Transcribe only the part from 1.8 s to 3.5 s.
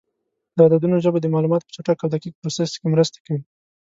او دقیق پروسس کې مرسته کوي.